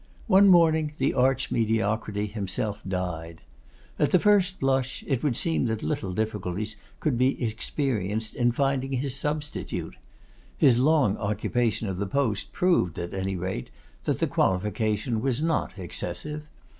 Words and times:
One 0.25 0.47
morning 0.47 0.93
the 0.97 1.13
Arch 1.13 1.51
Mediocrity 1.51 2.25
himself 2.25 2.81
died. 2.87 3.43
At 3.99 4.09
the 4.09 4.17
first 4.17 4.59
blush, 4.59 5.03
it 5.05 5.21
would 5.21 5.37
seem 5.37 5.65
that 5.65 5.83
little 5.83 6.11
difficulties 6.11 6.75
could 6.99 7.19
be 7.19 7.39
experienced 7.43 8.33
in 8.33 8.51
finding 8.51 8.93
his 8.93 9.15
substitute. 9.15 9.97
His 10.57 10.79
long 10.79 11.17
occupation 11.17 11.87
of 11.87 11.97
the 11.97 12.07
post 12.07 12.51
proved, 12.51 12.97
at 12.97 13.13
any 13.13 13.35
rate, 13.35 13.69
that 14.05 14.17
the 14.17 14.25
qualification 14.25 15.21
was 15.21 15.39
not 15.39 15.77
excessive. 15.77 16.47